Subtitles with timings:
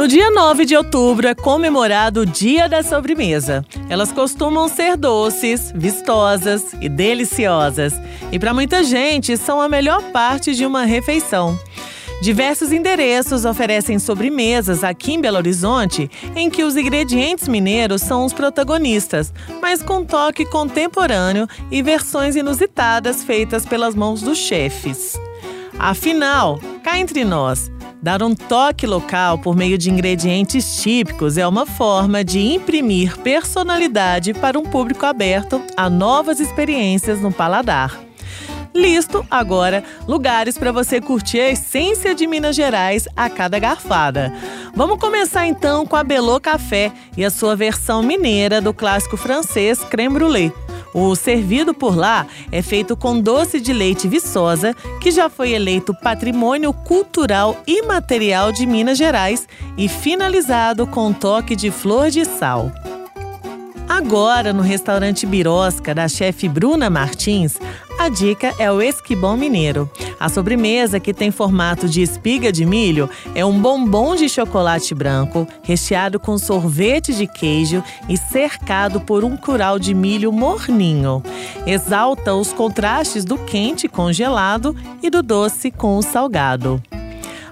[0.00, 3.62] No dia 9 de outubro é comemorado o Dia da Sobremesa.
[3.86, 7.92] Elas costumam ser doces, vistosas e deliciosas.
[8.32, 11.60] E para muita gente são a melhor parte de uma refeição.
[12.22, 18.32] Diversos endereços oferecem sobremesas aqui em Belo Horizonte em que os ingredientes mineiros são os
[18.32, 25.20] protagonistas, mas com toque contemporâneo e versões inusitadas feitas pelas mãos dos chefes.
[25.78, 27.70] Afinal, cá entre nós,
[28.02, 34.32] Dar um toque local por meio de ingredientes típicos é uma forma de imprimir personalidade
[34.32, 38.00] para um público aberto a novas experiências no paladar.
[38.74, 44.32] Listo agora lugares para você curtir a essência de Minas Gerais a cada garfada.
[44.74, 49.84] Vamos começar então com a Belô Café e a sua versão mineira do clássico francês
[49.84, 50.52] creme brulee.
[50.92, 55.94] O servido por lá é feito com doce de leite viçosa, que já foi eleito
[55.94, 59.46] Patrimônio Cultural Imaterial de Minas Gerais
[59.76, 62.72] e finalizado com toque de flor de sal.
[63.90, 67.58] Agora, no restaurante Birosca da chefe Bruna Martins,
[67.98, 69.90] a dica é o esquibão mineiro.
[70.18, 75.44] A sobremesa, que tem formato de espiga de milho, é um bombom de chocolate branco,
[75.64, 81.20] recheado com sorvete de queijo e cercado por um curau de milho morninho.
[81.66, 86.80] Exalta os contrastes do quente congelado e do doce com o salgado.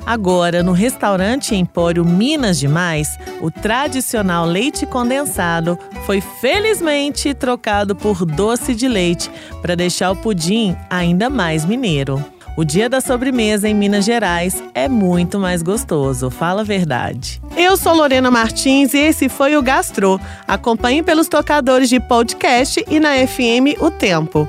[0.09, 8.75] Agora, no restaurante Empório Minas Demais, o tradicional leite condensado foi felizmente trocado por doce
[8.75, 12.25] de leite para deixar o pudim ainda mais mineiro.
[12.57, 17.39] O dia da sobremesa em Minas Gerais é muito mais gostoso, fala a verdade.
[17.55, 20.19] Eu sou Lorena Martins e esse foi o Gastro.
[20.47, 24.49] Acompanhe pelos tocadores de podcast e na FM O Tempo.